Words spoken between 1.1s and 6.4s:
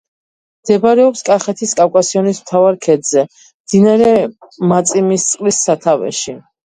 კახეთის კავკასიონის მთავარ ქედზე, მდინარე მაწიმისწყლის სათავეში.